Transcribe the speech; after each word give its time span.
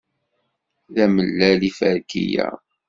D 0.93 0.97
amellal 1.05 1.59
yiferki-a? 1.65 2.49